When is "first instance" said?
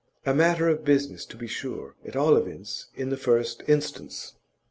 3.17-4.33